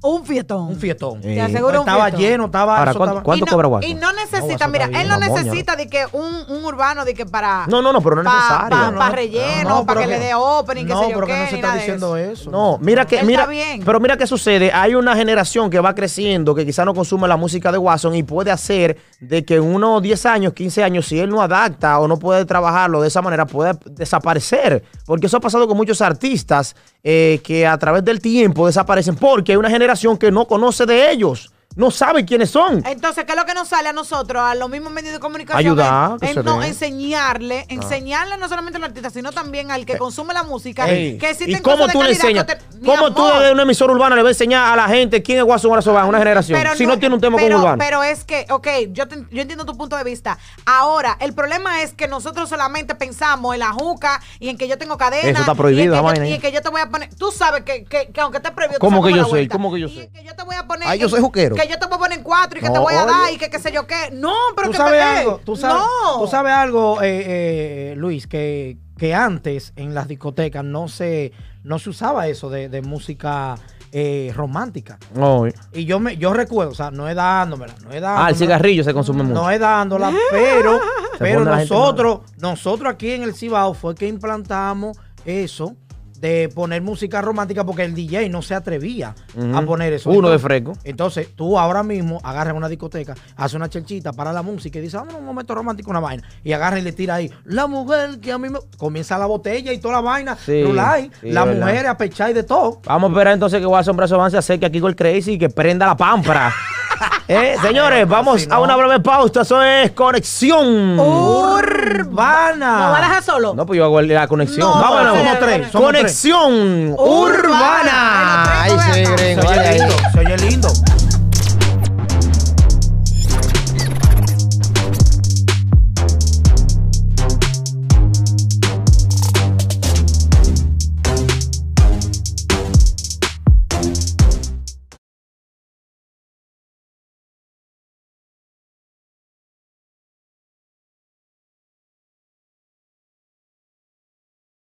Un 0.00 0.24
fietón. 0.24 0.68
un 0.68 0.76
fiestón. 0.76 1.20
Te 1.20 1.34
Te 1.34 1.40
aseguro 1.40 1.80
un 1.82 1.88
estaba 1.88 2.04
fietón. 2.04 2.20
lleno, 2.20 2.44
estaba. 2.46 2.78
Ahora, 2.78 2.90
eso 2.92 2.98
¿cuánto- 2.98 3.12
estaba- 3.16 3.24
cuánto 3.24 3.44
y 3.44 3.46
no, 3.48 3.52
cobra 3.52 3.68
Watson? 3.68 3.90
Y 3.90 3.94
no 3.94 4.12
necesita, 4.12 4.68
mira, 4.68 4.84
está 4.84 5.02
él 5.02 5.08
no 5.08 5.16
bien. 5.18 5.22
Una 5.22 5.28
moña, 5.28 5.42
necesita 5.44 5.74
de 5.76 5.88
que 5.88 6.06
un, 6.12 6.56
un 6.56 6.64
urbano 6.64 7.04
de 7.04 7.14
que 7.14 7.26
para. 7.26 7.66
No, 7.66 7.82
no, 7.82 7.92
no, 7.92 8.00
pero 8.00 8.14
no 8.14 8.22
es 8.22 8.26
necesario. 8.34 8.68
Para 8.70 8.90
No, 8.92 9.08
relleno, 9.10 9.68
no, 9.70 9.86
para 9.86 10.00
que 10.02 10.06
pero 10.06 10.18
le 10.20 10.24
dé 10.26 10.34
opening, 10.36 10.86
que 10.86 10.92
sé 10.92 10.98
yo 11.00 11.08
pero 11.08 11.26
qué, 11.26 11.32
que 11.32 11.38
no 11.40 11.44
se 11.46 11.50
ni 11.52 11.56
está 11.58 11.66
nada 11.66 11.72
de 11.74 11.78
diciendo 11.80 12.16
eso. 12.16 12.32
eso. 12.42 12.50
No, 12.52 12.78
mira 12.80 13.06
que, 13.06 13.18
Él 13.18 13.26
mira, 13.26 13.40
está 13.42 13.50
bien. 13.50 13.82
pero 13.84 13.98
mira 13.98 14.16
qué 14.16 14.26
sucede. 14.28 14.70
Hay 14.72 14.94
una 14.94 15.16
generación 15.16 15.68
que 15.68 15.80
va 15.80 15.92
creciendo 15.96 16.54
que 16.54 16.64
quizá 16.64 16.84
no 16.84 16.94
consume 16.94 17.26
la 17.26 17.36
música 17.36 17.72
de 17.72 17.78
Watson 17.78 18.14
y 18.14 18.22
puede 18.22 18.52
hacer 18.52 18.98
de 19.18 19.44
que 19.44 19.56
en 19.56 19.64
unos 19.64 20.00
10 20.00 20.26
años, 20.26 20.52
15 20.52 20.84
años, 20.84 21.06
si 21.06 21.18
él 21.18 21.28
no 21.28 21.42
adapta 21.42 21.98
o 21.98 22.06
no 22.06 22.18
puede 22.20 22.44
trabajarlo 22.44 23.02
de 23.02 23.08
esa 23.08 23.20
manera, 23.20 23.46
puede 23.46 23.76
desaparecer. 23.90 24.84
Porque 25.06 25.26
eso 25.26 25.38
ha 25.38 25.40
pasado 25.40 25.66
con 25.66 25.76
muchos 25.76 26.00
artistas 26.02 26.76
eh, 27.02 27.40
que 27.44 27.66
a 27.66 27.78
través 27.78 28.04
del 28.04 28.20
tiempo 28.20 28.66
desaparecen 28.66 29.14
porque 29.14 29.52
hay 29.52 29.56
una 29.56 29.70
generación 29.70 30.18
que 30.18 30.30
no 30.30 30.46
conoce 30.46 30.86
de 30.86 31.10
ellos, 31.10 31.52
no 31.78 31.90
sabe 31.90 32.24
quiénes 32.26 32.50
son. 32.50 32.84
Entonces, 32.86 33.24
¿qué 33.24 33.32
es 33.32 33.38
lo 33.38 33.46
que 33.46 33.54
nos 33.54 33.68
sale 33.68 33.88
a 33.88 33.92
nosotros, 33.92 34.42
a 34.42 34.54
los 34.56 34.68
mismos 34.68 34.92
medios 34.92 35.12
de 35.14 35.20
comunicación? 35.20 35.58
Ayudar, 35.58 36.10
En- 36.12 36.18
que 36.18 36.26
en 36.26 36.34
se 36.34 36.42
no, 36.42 36.58
dé. 36.60 36.66
enseñarle, 36.68 37.64
enseñarle 37.68 38.36
no 38.36 38.48
solamente 38.48 38.76
al 38.78 38.84
artista, 38.84 39.10
sino 39.10 39.32
también 39.32 39.70
al 39.70 39.86
que 39.86 39.96
consume 39.96 40.34
la 40.34 40.42
música, 40.42 40.88
Ey, 40.90 41.16
que 41.18 41.30
existen 41.30 41.58
¿Y 41.58 41.62
cómo 41.62 41.76
cosas 41.76 41.86
de 41.88 41.92
tú 41.92 42.02
le 42.02 42.16
calidad 42.18 42.24
enseñas? 42.46 42.46
te- 42.46 42.84
¿Cómo 42.84 43.14
tú 43.14 43.24
desde 43.24 43.52
una 43.52 43.62
emisora 43.62 43.92
urbana 43.92 44.16
le 44.16 44.22
vas 44.22 44.28
a 44.28 44.32
enseñar 44.32 44.72
a 44.72 44.76
la 44.76 44.88
gente 44.88 45.22
quién 45.22 45.38
es 45.38 45.44
Watson 45.44 45.70
Brazoban, 45.70 46.06
una 46.08 46.18
generación? 46.18 46.60
si 46.76 46.84
no, 46.86 46.98
tiene 46.98 47.14
un 47.14 47.20
tema 47.20 47.36
pero, 47.36 47.54
como 47.56 47.64
urbano. 47.64 47.78
Pero 47.78 48.02
es 48.02 48.24
que, 48.24 48.44
ok, 48.50 48.66
yo, 48.90 49.06
te- 49.08 49.24
yo 49.30 49.40
entiendo 49.42 49.64
tu 49.64 49.76
punto 49.76 49.96
de 49.96 50.02
vista. 50.04 50.36
Ahora, 50.66 51.16
el 51.20 51.32
problema 51.32 51.82
es 51.82 51.92
que 51.94 52.08
nosotros 52.08 52.48
solamente 52.48 52.96
pensamos 52.96 53.54
en 53.54 53.60
la 53.60 53.72
juca 53.72 54.20
y 54.40 54.48
en 54.48 54.58
que 54.58 54.66
yo 54.66 54.78
tengo 54.78 54.96
cadena. 54.98 55.28
Eso 55.30 55.40
está 55.40 55.52
y 55.52 55.54
en 55.54 55.56
prohibido, 55.56 55.94
que 55.94 56.16
yo- 56.18 56.24
Y 56.24 56.32
en 56.32 56.40
que 56.40 56.50
yo 56.52 56.60
te 56.60 56.68
voy 56.70 56.80
a 56.80 56.88
poner. 56.90 57.14
Tú 57.14 57.30
sabes 57.30 57.62
que, 57.62 57.84
que, 57.84 58.08
que 58.12 58.20
aunque 58.20 58.38
esté 58.38 58.50
prohibido. 58.50 58.80
¿Cómo 58.80 59.02
que 59.02 59.12
yo 59.12 59.28
vuelta. 59.28 59.52
¿Cómo 59.54 59.72
que 59.72 59.80
yo 59.80 59.86
Y 59.86 59.94
sé? 59.94 60.02
en 60.04 60.12
que 60.12 60.24
yo 60.24 60.34
te 60.34 60.42
voy 60.42 60.56
a 60.56 60.66
poner. 60.66 60.88
Ah, 60.88 60.96
yo 60.96 61.08
soy 61.08 61.20
juquero. 61.20 61.54
Que 61.54 61.67
yo 61.68 61.78
te 61.78 61.86
voy 61.86 61.96
a 61.96 61.98
poner 61.98 62.18
en 62.18 62.24
cuatro 62.24 62.58
y 62.58 62.62
que 62.62 62.70
te 62.70 62.78
voy 62.78 62.94
a 62.94 63.04
dar 63.04 63.24
oye. 63.24 63.34
y 63.34 63.38
que 63.38 63.50
qué 63.50 63.58
sé 63.58 63.72
yo 63.72 63.86
qué. 63.86 64.10
No, 64.12 64.34
pero 64.56 64.68
¿Tú 64.68 64.72
que 64.72 64.78
sabes 64.78 65.02
algo? 65.02 65.40
¿Tú 65.44 65.56
sabes, 65.56 65.82
no. 65.82 66.20
tú 66.20 66.26
sabes 66.26 66.52
algo, 66.52 67.02
eh, 67.02 67.92
eh, 67.92 67.94
Luis? 67.96 68.26
Que, 68.26 68.78
que 68.96 69.14
antes 69.14 69.72
en 69.76 69.94
las 69.94 70.08
discotecas 70.08 70.64
no 70.64 70.88
se, 70.88 71.32
no 71.62 71.78
se 71.78 71.90
usaba 71.90 72.26
eso 72.28 72.50
de, 72.50 72.68
de 72.68 72.82
música 72.82 73.56
eh, 73.92 74.32
romántica. 74.34 74.98
No. 75.14 75.46
Y 75.72 75.84
yo 75.86 75.98
me 75.98 76.16
yo 76.16 76.34
recuerdo, 76.34 76.72
o 76.72 76.74
sea, 76.74 76.90
no 76.90 77.08
es 77.08 77.16
dándomela, 77.16 77.74
no 77.82 77.90
es 77.90 78.00
dándomela. 78.00 78.26
Ah, 78.26 78.30
el 78.30 78.36
cigarrillo 78.36 78.84
se 78.84 78.92
consume 78.92 79.22
mucho. 79.22 79.40
No 79.40 79.50
es 79.50 79.60
dándola, 79.60 80.12
pero, 80.30 80.80
pero 81.18 81.44
nosotros, 81.44 82.20
nosotros 82.38 82.92
aquí 82.92 83.12
en 83.12 83.22
el 83.22 83.34
Cibao 83.34 83.74
fue 83.74 83.94
que 83.94 84.06
implantamos 84.06 84.98
eso 85.24 85.74
de 86.20 86.48
poner 86.54 86.82
música 86.82 87.20
romántica 87.20 87.64
porque 87.64 87.84
el 87.84 87.94
DJ 87.94 88.28
no 88.28 88.42
se 88.42 88.54
atrevía 88.54 89.14
a 89.54 89.62
poner 89.62 89.92
eso. 89.92 90.10
Uno 90.10 90.30
de 90.30 90.38
fresco. 90.38 90.72
Entonces, 90.84 91.28
tú 91.36 91.58
ahora 91.58 91.82
mismo 91.82 92.20
agarras 92.24 92.54
una 92.54 92.68
discoteca, 92.68 93.14
haces 93.36 93.54
una 93.54 93.68
chelchita 93.68 94.12
para 94.12 94.32
la 94.32 94.42
música 94.42 94.78
y 94.78 94.82
dices, 94.82 94.98
vamos 94.98 95.14
a 95.14 95.18
un 95.18 95.24
momento 95.24 95.54
romántico, 95.54 95.90
una 95.90 96.00
vaina. 96.00 96.22
Y 96.44 96.52
agarra 96.52 96.78
y 96.78 96.82
le 96.82 96.92
tira 96.92 97.16
ahí, 97.16 97.30
la 97.44 97.66
mujer 97.66 98.18
que 98.20 98.32
a 98.32 98.38
mí 98.38 98.48
me. 98.48 98.58
Comienza 98.76 99.18
la 99.18 99.26
botella 99.26 99.72
y 99.72 99.78
toda 99.78 99.94
la 99.94 100.00
vaina, 100.00 100.36
Sí, 100.36 100.62
rulay, 100.64 101.10
sí, 101.20 101.30
la 101.30 101.44
verdad. 101.44 101.66
mujer 101.66 101.86
a 101.86 101.96
pechar 101.96 102.30
y 102.30 102.32
de 102.34 102.42
todo. 102.42 102.80
Vamos 102.86 103.10
a 103.10 103.12
esperar 103.12 103.34
entonces 103.34 103.60
que 103.60 103.66
Watson 103.66 103.96
Brazoban 103.96 104.30
se 104.30 104.38
acerque 104.38 104.66
aquí 104.66 104.80
con 104.80 104.90
el 104.90 104.96
Crazy 104.96 105.32
y 105.32 105.38
que 105.38 105.48
prenda 105.48 105.86
la 105.86 105.96
pámpara. 105.96 106.52
Eh, 107.30 107.56
señores, 107.60 108.08
vamos 108.08 108.48
a 108.50 108.58
una 108.58 108.74
breve 108.74 109.00
pausa. 109.00 109.42
Eso 109.42 109.62
es 109.62 109.90
conexión 109.90 110.98
urbana. 110.98 112.78
¿No 112.86 112.90
barajas 112.92 113.24
solo? 113.24 113.54
No, 113.54 113.66
pues 113.66 113.76
yo 113.76 113.84
hago 113.84 114.00
la 114.00 114.26
conexión. 114.26 114.60
No, 114.66 114.80
Vámonos. 114.80 115.18
somos 115.18 115.38
tres. 115.38 115.68
Conexión 115.70 116.94
urbana. 116.98 118.62
Ay, 118.62 118.72
sí, 118.94 119.04
gringo. 119.04 119.42